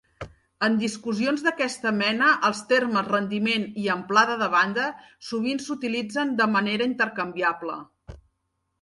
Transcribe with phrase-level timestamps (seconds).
[0.67, 4.89] En discussions d'aquesta mena els termes "rendiment" i "amplada de banda"
[5.31, 7.83] sovint s'utilitzen de manera intercanviable.